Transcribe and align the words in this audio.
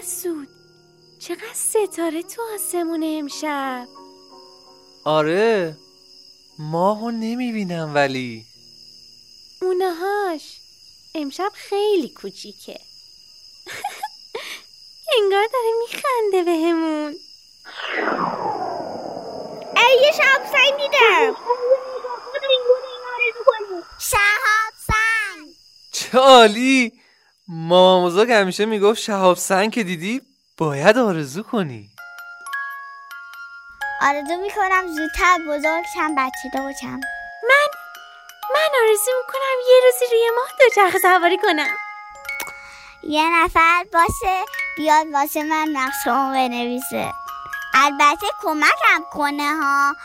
مسعود 0.00 0.48
چقدر 1.18 1.54
ستاره 1.54 2.22
تو 2.22 2.42
آسمون 2.54 3.02
امشب؟ 3.06 3.88
آره 5.04 5.76
ماهو 6.58 7.10
نمی‌بینم 7.10 7.94
ولی. 7.94 8.44
اونهاش. 9.62 10.42
امشب 11.14 11.52
خیلی 11.54 12.08
کوچیکه. 12.08 12.80
انگار 15.22 15.46
داره 15.52 15.72
میخنده 15.80 16.44
بهمون. 16.44 17.14
ای 19.76 19.96
یه 20.02 20.12
شهاب 20.12 20.42
سنگ 20.52 20.80
دیدم 20.80 21.36
شهاب 23.98 24.74
سنگ 24.86 25.48
چه 25.92 26.18
عالی! 26.18 26.99
مامان 27.52 28.04
بزرگ 28.04 28.30
همیشه 28.32 28.64
می‌گفت 28.64 29.00
شهاب 29.00 29.36
سنگ 29.36 29.72
که 29.72 29.82
دیدی 29.82 30.22
باید 30.56 30.98
آرزو 30.98 31.42
کنی. 31.42 31.90
آرزو 34.02 34.36
می‌کنم 34.36 34.86
زودتر 34.86 35.38
بزرگ 35.48 35.84
شم 35.94 36.14
بچه 36.14 36.62
باشم. 36.62 37.00
من 37.48 37.68
من 38.54 38.68
آرزو 38.82 39.10
می‌کنم 39.26 39.56
یه 39.68 39.80
روزی 39.84 40.04
روی 40.10 40.30
ماه 40.36 40.48
دوچرخه 40.60 40.98
سواری 40.98 41.38
کنم. 41.38 41.76
یه 43.02 43.44
نفر 43.44 43.84
باشه 43.92 44.44
بیاد 44.76 45.06
واسه 45.12 45.42
من 45.42 45.68
نقشمو 45.72 46.32
بنویسه. 46.32 47.12
البته 47.74 48.26
کمکم 48.42 49.04
کنه 49.12 49.56
ها. 49.62 49.96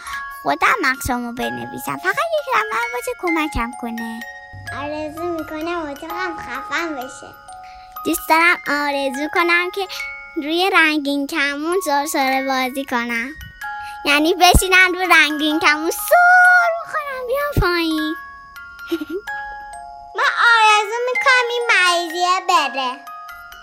خودم 0.42 0.76
نقشمو 0.82 1.34
بنویسم. 1.34 1.98
فقط 1.98 2.16
یک 2.16 2.56
نفر 2.56 2.86
باشه 2.94 3.12
کمکم 3.22 3.72
کنه. 3.82 4.20
آرزو 4.74 5.24
می‌کنم 5.24 5.90
اتاقم 5.90 6.38
خفن 6.38 6.96
بشه. 6.96 7.34
دوست 8.06 8.30
دارم 8.30 8.58
آرزو 8.68 9.28
کنم 9.34 9.72
که 9.72 9.88
روی 10.36 10.70
رنگین 10.74 11.28
کمون 11.28 11.78
زور 11.86 12.06
سره 12.06 12.46
بازی 12.48 12.86
کنم. 12.86 13.30
یعنی 14.06 14.34
بشینم 14.34 14.94
رو 14.94 15.00
رنگین 15.00 15.60
کمون 15.60 15.92
سر 15.92 16.70
بخورم 16.84 17.28
بیام 17.28 17.72
پایین. 17.72 18.16
من 20.18 20.32
آرزو 20.56 20.98
می‌کنم 21.08 21.46
این 21.50 21.64
مریضیه 21.72 22.40
بره 22.50 23.00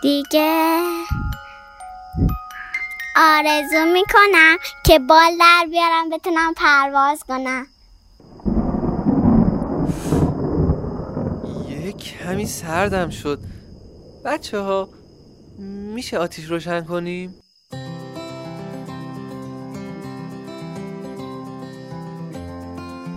دیگه 0.03 0.83
آرزو 3.17 3.84
می‌کنم 3.92 4.56
که 4.84 4.98
بال 4.98 5.39
در 5.39 5.67
بیارم 5.70 6.11
بتونم 6.11 6.55
پرواز 6.55 7.24
کنم. 7.29 7.67
یه 11.84 11.92
کمی 11.92 12.46
سردم 12.46 13.10
شد. 13.10 13.38
بچه 14.24 14.58
ها 14.58 14.88
میشه 15.94 16.18
آتیش 16.18 16.44
روشن 16.44 16.84
کنیم؟ 16.84 17.34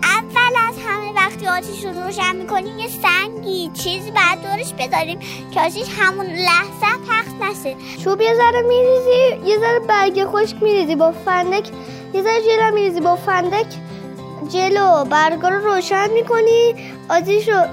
اول 0.02 0.52
از 0.68 0.74
همه 0.86 1.12
وقتی 1.12 1.46
آتیش 1.46 1.84
رو 1.84 1.90
روشن 1.90 2.36
می‌کنیم 2.36 2.78
یه 2.78 2.88
سنگی 2.88 3.70
چیزی 3.74 4.10
بعد 4.10 4.42
دورش 4.42 4.72
بذاریم 4.72 5.18
که 5.50 5.60
آتیش 5.60 5.86
همون 5.98 6.26
لحظه 6.26 6.96
پخت 7.08 7.42
نشه. 7.42 7.76
چوب 8.04 8.20
یه 8.20 8.34
ذره 8.34 8.62
میریزی 8.62 9.48
یه 9.50 9.58
ذره 9.58 9.80
برگ 9.88 10.24
خشک 10.24 10.62
میریزی 10.62 10.96
با 10.96 11.12
فندک. 11.12 11.68
یه 12.14 12.22
ذره 12.22 12.42
جلو 12.42 12.74
میریزی 12.74 13.00
با 13.00 13.16
فندک. 13.16 13.66
جلو 14.48 15.04
برگا 15.04 15.48
رو 15.48 15.74
روشن 15.74 16.10
می‌کنی. 16.10 16.74
آتیش 17.08 17.48
رو 17.48 17.66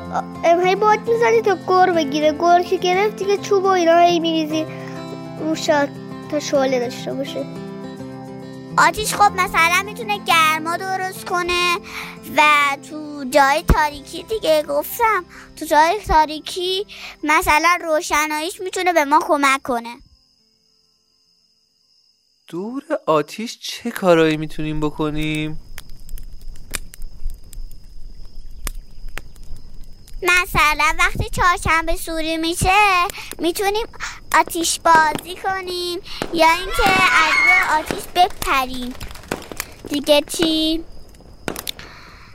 هی 0.66 0.76
باد 0.76 1.10
می‌زنی 1.10 1.42
تا 1.42 1.58
گر 1.68 1.94
بگیره. 1.94 2.32
گر 2.32 2.64
که 2.64 2.78
گرفتی 2.78 3.26
که 3.26 3.38
چوب 3.38 3.64
و 3.64 3.68
اینا 3.68 3.98
هی 3.98 4.20
میریزی. 4.20 4.66
روشا 5.40 5.88
تا 6.32 6.40
شعله 6.40 6.80
داشته 6.80 7.14
باشه. 7.14 7.46
آتیش 8.78 9.14
خب 9.14 9.32
مثلا 9.32 9.84
می‌تونه 9.86 10.20
گرما 10.26 10.78
درست 10.78 11.26
کنه 11.26 11.76
و 12.38 12.42
تو 12.90 13.24
جای 13.32 13.64
تاریکی 13.74 14.24
دیگه 14.24 14.64
گفتم 14.64 15.26
تو 15.56 15.66
جای 15.66 16.00
تاریکی 16.08 16.86
مثلا 17.24 17.78
روشناییش 17.82 18.62
می‌تونه 18.62 18.94
به 18.94 19.06
ما 19.06 19.20
کمک 19.28 19.62
کنه. 19.62 19.96
دور 22.48 22.84
آتیش 23.06 23.60
چه 23.62 23.92
کارایی 23.92 24.38
می‌تونیم 24.38 24.80
بکنیم؟ 24.80 25.60
مثلا 30.24 30.96
وقتی 31.00 31.30
چهارشنبه 31.30 31.96
سوری 31.96 32.38
میشه 32.38 33.08
می‌تونیم 33.40 33.88
آتیش 34.36 34.80
بازی 34.80 35.36
کنیم 35.36 36.00
یا 36.34 36.48
اینکه 36.52 36.90
از 37.14 37.34
روی 37.46 37.80
آتیش 37.80 38.04
بپریم. 38.16 38.94
دیگه 39.90 40.22
چی؟ 40.22 40.84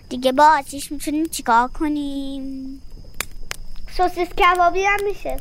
دیگه 0.09 0.33
با 0.33 0.45
آتیش 0.59 0.93
می‌تونیم 0.93 1.27
چیکار 1.27 1.69
کنیم؟ 1.69 2.83
سوسیس 3.97 4.29
کبابی 4.29 4.85
هم 4.85 5.05
میشه. 5.05 5.37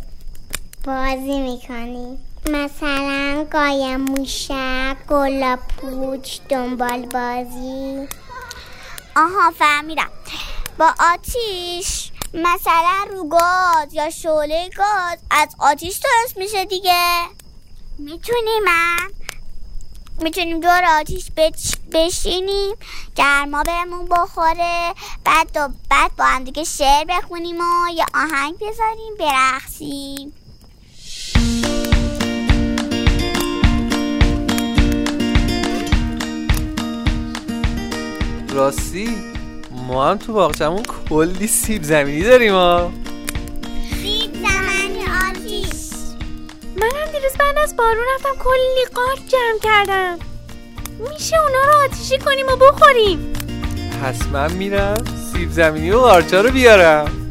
بازی 0.83 1.39
می‌کنیم. 1.39 2.19
مثلا 2.49 3.47
قایم 3.51 4.01
موشک 4.01 4.97
گلا 5.09 5.57
پوچ 5.77 6.39
دنبال 6.49 7.05
بازی. 7.05 8.07
آها 9.15 9.51
فهمیدم. 9.51 10.09
با 10.77 10.93
آتیش 11.13 12.11
مثلا 12.33 13.05
رو 13.09 13.27
گاز 13.27 13.93
یا 13.93 14.09
شعله 14.09 14.69
گاز 14.77 15.17
از 15.31 15.55
آتیش 15.59 15.99
درست 15.99 16.37
میشه 16.37 16.65
دیگه. 16.65 17.23
می‌تونیم 17.97 18.63
هم 18.67 19.11
می‌تونیم 20.21 20.59
دور 20.59 20.85
آتیش 20.99 21.31
بشینیم 21.93 22.75
گرما 23.15 23.63
بهمون 23.63 24.05
بخوره 24.05 24.93
بعد 25.25 25.53
دو 25.53 25.73
بعد 25.89 26.15
با 26.15 26.23
هم 26.23 26.43
دیگه 26.43 26.63
شعر 26.63 27.05
بخونیم 27.09 27.55
و 27.55 27.93
یا 27.93 28.05
آهنگ 28.13 28.55
بذاریم 28.55 29.15
برقصیم. 29.19 30.33
راستی؟ 38.49 39.36
ما 39.87 40.09
هم 40.09 40.17
تو 40.17 40.33
باغچمون 40.33 40.83
کلی 41.09 41.47
سیب 41.47 41.83
زمینی 41.83 42.23
داریم 42.23 42.53
ها 42.53 42.91
سیب 44.01 44.33
زمینی 44.33 45.03
آتیش. 45.29 45.89
منم 46.75 47.11
دیروز 47.11 47.33
بعد 47.39 47.57
از 47.63 47.75
بارون 47.75 48.05
رفتم 48.15 48.43
کلی 48.43 48.85
قارچ 48.93 49.19
جمع 49.27 49.59
کردم. 49.63 50.19
میشه 50.99 51.35
اونا 51.41 51.71
رو 51.71 51.83
آتیشی 51.83 52.17
کنیم 52.17 52.45
و 52.47 52.55
بخوریم. 52.55 53.33
پس 54.03 54.27
من 54.33 54.51
میرم 54.51 55.03
سیب 55.33 55.51
زمینی 55.51 55.91
و 55.91 55.99
قارچا 55.99 56.41
رو 56.41 56.51
بیارم. 56.51 57.26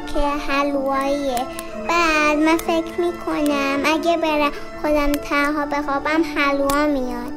ترسناکه 0.00 0.20
حلواییه. 0.20 1.46
بعد 1.88 2.38
من 2.38 2.56
فکر 2.56 3.00
می‌کنم 3.00 3.82
اگه 3.84 4.16
بره 4.16 4.50
خودم 4.82 5.12
تنها 5.12 5.66
بخوابم 5.66 6.22
حلوا 6.36 6.86
میاد. 6.86 7.32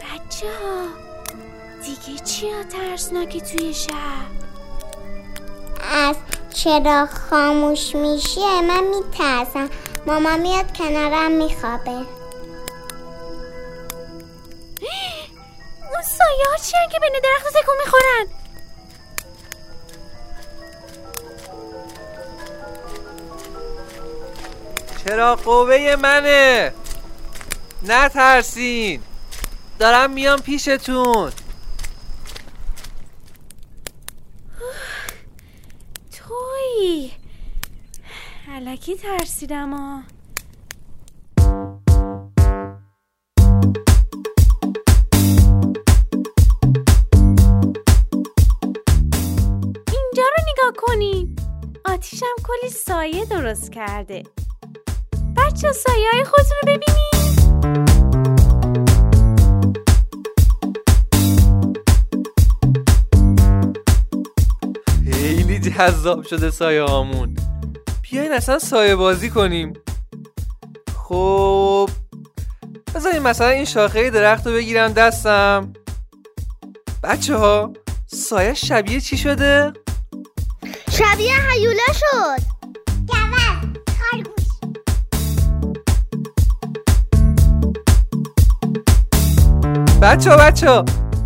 بچه 0.00 0.46
ها 0.46 0.86
دیگه 1.82 2.18
چیا 2.24 2.62
ترسناکه 2.62 3.40
توی 3.40 3.74
شهر؟ 3.74 4.26
از 5.94 6.16
چرا 6.54 7.08
خاموش 7.30 7.94
میشه 7.94 8.60
من 8.60 8.84
میترسم. 8.84 9.68
ماما 10.06 10.36
میاد 10.36 10.76
کنارم 10.76 11.32
میخوابه. 11.32 11.90
اون 11.90 12.06
سایه 16.02 16.46
ها 16.50 16.56
چیان 16.56 16.88
که 16.92 16.98
بین 17.00 17.12
درخت 17.24 17.48
تکون 17.48 17.74
می‌خورن؟ 17.84 18.26
چرا 25.04 25.36
قوه 25.36 25.96
منه؟ 26.02 26.72
نترسین. 27.82 29.00
دارم 29.78 30.10
میام 30.10 30.40
پیشتون. 30.40 31.32
توی. 36.12 37.10
علکی 38.52 38.96
ترسیدم 38.96 39.72
ها. 39.72 40.02
اینجا 49.92 50.22
رو 50.22 50.44
نگاه 50.52 50.72
کنین. 50.76 51.36
آتیشم 51.84 52.26
کلی 52.44 52.70
سایه 52.70 53.24
درست 53.24 53.72
کرده. 53.72 54.22
بچه 55.54 55.72
سایه 55.72 56.08
های 56.12 56.24
خودتون 56.24 56.56
رو 56.62 56.68
ببینید 56.68 57.14
خیلی 65.12 65.58
جذاب 65.58 66.26
شده 66.26 66.50
سایه 66.50 66.82
هامون. 66.82 67.36
بیاین 68.02 68.32
اصلا 68.32 68.58
سایه 68.58 68.96
بازی 68.96 69.30
کنیم. 69.30 69.72
خب 70.94 71.90
بذاریم 72.94 73.22
مثلا 73.22 73.48
این 73.48 73.64
شاخه 73.64 74.10
درخت 74.10 74.46
رو 74.46 74.52
بگیرم 74.52 74.92
دستم. 74.92 75.72
بچه 77.02 77.36
ها 77.36 77.72
سایه 78.06 78.54
شبیه 78.54 79.00
چی 79.00 79.16
شده؟ 79.16 79.72
شبیه 80.90 81.34
هیوله 81.50 81.92
شد. 81.94 82.42
گوز. 83.08 83.63
بچه 90.04 90.30
ها 90.30 90.36
بچه 90.36 90.70
ها 90.70 90.84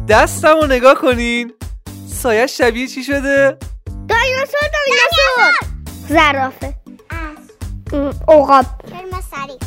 دستم 0.08 0.54
رو 0.54 0.66
نگاه 0.66 0.94
کنین. 0.94 1.52
سایه 2.06 2.46
شبیه 2.46 2.86
چی 2.86 3.04
شده؟ 3.04 3.58
دایناسور 4.08 4.68
دایناسور. 4.74 5.52
زرافه. 6.08 6.74
کرم 8.90 9.20
سری. 9.20 9.58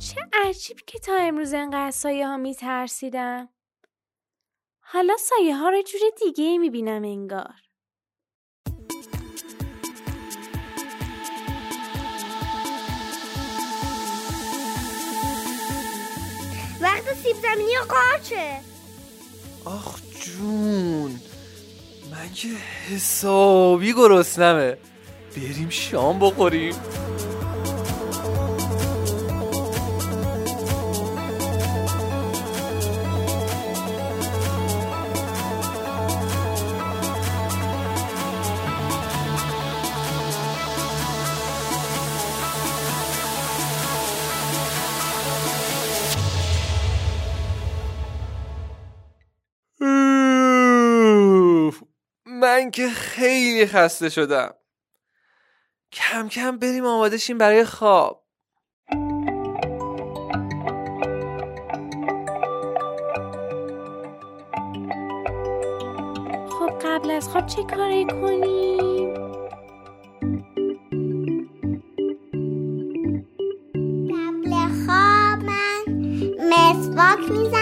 چه 0.00 0.20
عجیب 0.32 0.76
که 0.86 0.98
تا 0.98 1.12
امروز 1.20 1.52
انقدر 1.52 1.90
سایه 1.90 2.26
ها 2.26 2.36
میترسیدم 2.36 3.48
حالا 4.80 5.16
سایه 5.16 5.56
ها 5.56 5.68
رو 5.68 5.82
جور 5.82 6.00
دیگه 6.24 6.58
می‌بینم 6.58 7.02
انگار. 7.04 7.69
سیب 17.14 17.36
زمینی 17.42 17.76
و 17.76 17.84
قارچه. 17.88 18.60
آخ 19.64 19.98
جون 20.20 21.20
من 22.10 22.32
که 22.34 22.48
حسابی 22.90 23.92
گرسنمه. 23.92 24.76
بریم 25.36 25.68
شام 25.70 26.18
بخوریم. 26.18 26.74
من 52.40 52.70
که 52.70 52.88
خیلی 52.88 53.66
خسته 53.66 54.08
شدم. 54.08 54.54
کم 55.92 56.28
کم 56.28 56.58
بریم 56.58 56.86
آماده 56.86 57.18
شیم 57.18 57.38
برای 57.38 57.64
خواب. 57.64 58.24
خب 66.50 66.78
قبل 66.84 67.10
از 67.10 67.28
خواب 67.28 67.46
چه 67.46 67.62
کاری 67.62 68.06
کنیم؟ 68.06 69.14
قبل 74.10 74.50
خواب 74.86 75.44
من 75.44 75.84
مسواک 76.50 77.30
می‌زنم. 77.30 77.59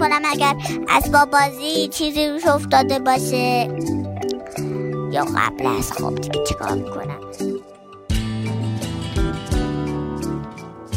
می‌کنم 0.00 0.22
اگر 0.24 0.56
اسباب 0.88 1.30
بازی 1.30 1.88
چیزی 1.88 2.28
روش 2.28 2.46
افتاده 2.46 2.98
باشه. 2.98 3.68
یا 5.12 5.24
قبل 5.24 5.66
از 5.66 5.92
خواب 5.92 6.14
دیگه 6.14 6.44
چیکار 6.44 6.74
می‌کنم؟ 6.74 7.20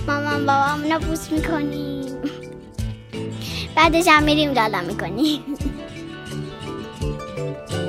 مامان 0.08 0.46
بابام 0.46 0.94
رو 0.94 1.00
بوس 1.00 1.32
می‌کنیم 1.32 2.06
بعدش 3.76 4.08
هم 4.08 4.24
میریم 4.24 4.52
لالا 4.52 4.82
می‌کنیم 4.82 5.44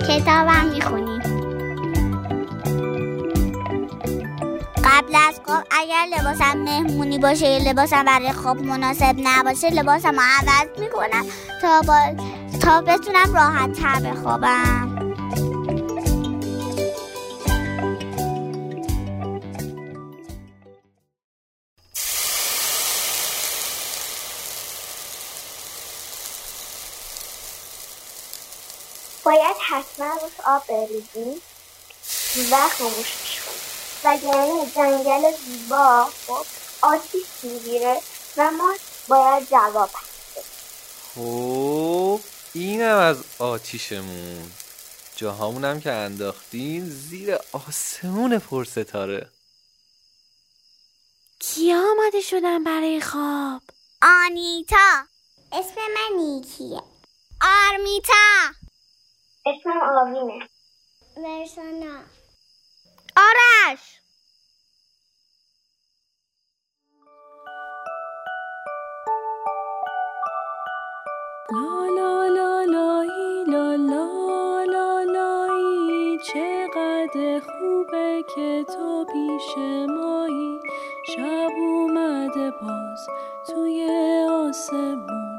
کتابم 0.08 0.66
می‌خونیم 0.74 1.33
قبل 4.94 5.16
از 5.28 5.40
خواب 5.46 5.64
اگر 5.70 6.06
لباسم 6.06 6.58
مهمونی 6.58 7.18
باشه 7.18 7.46
یا 7.46 7.70
لباسم 7.70 8.04
برای 8.04 8.32
خواب 8.32 8.58
مناسب 8.58 9.14
نباشه 9.18 9.70
لباسم 9.70 10.20
عوض 10.20 10.78
می‌کنم 10.78 11.26
تا 11.62 11.80
با... 11.82 12.14
تا 12.62 12.80
بتونم 12.80 13.34
راحت 13.34 13.72
تر 13.72 14.00
بخوابم. 14.00 14.90
باید 29.24 29.56
حتما 29.68 30.06
روش 30.06 30.32
آب 30.46 30.62
بریزیم 30.68 31.42
و 32.52 32.56
خاموشش 32.78 33.23
کنیم 34.04 34.28
وگرنه 34.28 34.70
جنگل 34.74 35.32
زیبا 35.36 36.04
خب 36.26 36.46
آتیش 36.82 37.26
می‌گیره 37.42 38.00
و 38.36 38.50
ما 38.50 38.74
باید 39.08 39.48
جواب. 39.50 39.90
خب 41.14 42.20
اینم 42.54 42.96
از 42.98 43.24
آتیشمون. 43.38 44.52
جاهامونم 45.16 45.80
که 45.80 45.92
انداختین 45.92 46.88
زیر 46.88 47.38
آسمون 47.52 48.38
پرستاره. 48.38 49.30
کیا 51.38 51.90
آماده 51.90 52.20
شدن 52.20 52.64
برای 52.64 53.00
خواب؟ 53.00 53.62
آنیتا. 54.02 55.04
اسم 55.52 55.74
من 55.94 56.16
نیکیه. 56.16 56.82
آرمیتا. 57.40 58.54
اسمم 59.46 59.80
آوینه 59.98 60.48
ورسانا 61.16 62.02
آرش! 63.16 64.00
لا 71.52 71.86
لا 71.96 72.28
لا 72.28 72.64
لایی 72.64 73.44
لا 73.52 73.76
لا 73.76 74.64
لا 74.64 75.02
لایی 75.04 76.18
چقدر 76.18 77.40
خوبه 77.40 78.24
که 78.36 78.64
تو 78.68 79.04
پیش 79.04 79.58
مایی 79.88 80.60
شب 81.16 81.50
اومده 81.58 82.50
باز 82.50 83.06
توی 83.48 83.88
آسمون. 84.30 85.33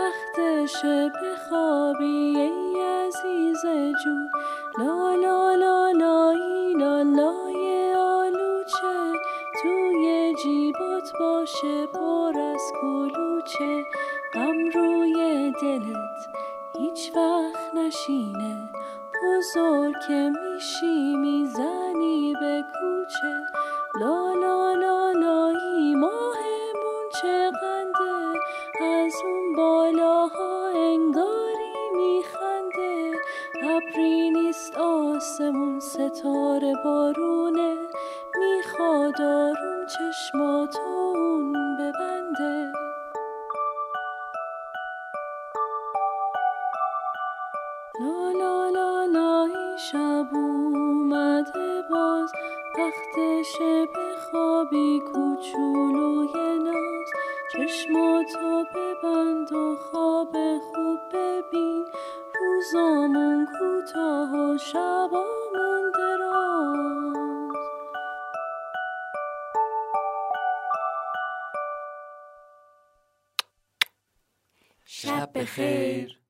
وقتشه 0.00 1.08
بخوابی 1.08 2.38
ای 2.38 2.80
عزیز 2.80 3.62
جون. 4.04 4.30
لا 4.78 5.14
لا 5.14 5.54
لا 5.54 5.90
لایی 5.90 6.74
لا 6.74 7.02
لای 7.02 7.94
آلوچه. 7.94 9.12
توی 9.62 10.34
جیبات 10.42 11.12
باشه 11.20 11.86
پر 11.86 12.40
از 12.54 12.62
کلوچه. 12.80 13.84
غم 14.34 14.68
روی 14.74 15.52
دلت 15.62 16.28
هیچ 16.78 17.12
وقت 17.16 17.74
نشینه. 17.74 18.70
بزرگ 19.24 19.94
که 20.08 20.30
میشی 20.30 21.16
می‌زنی 21.16 22.34
به 22.40 22.64
کوچه. 22.72 23.34
لا 24.00 24.34
لا 24.34 24.72
لا 24.74 25.12
لایی 25.12 25.94
ماهمون 25.94 27.04
چه 27.22 27.50
قنده 27.50 28.29
از 28.80 29.14
اون 29.24 29.52
بالاها 29.52 30.68
انگاری 30.68 31.90
میخنده. 31.96 33.12
ابری 33.62 34.30
نیست 34.30 34.76
آسمون 34.76 35.80
ستاره 35.80 36.74
بارونه. 36.84 37.76
می‌خواد 38.40 39.22
آروم 39.22 39.86
چشماتو 39.86 40.80
اون 41.14 41.76
ببنده. 41.76 42.72
لا 48.00 48.32
لا 48.32 48.68
لا 48.68 49.04
لای 49.04 49.78
شب 49.78 50.26
اومده 50.32 51.82
باز. 51.90 52.32
وقتشه 52.78 53.86
بخوابی 53.86 55.00
کوچولوی 55.00 56.58
ناز. 56.64 56.99
چشماتو 57.52 58.64
ببند 58.74 59.52
و 59.52 59.76
خواب 59.76 60.32
خوب 60.58 60.98
ببین. 61.12 61.86
روزامون 62.40 63.48
کوتاه 63.58 64.34
و 64.34 64.58
شبامون 64.58 65.92
دراز. 65.94 67.16
شب 74.84 75.30
بخیر. 75.34 76.20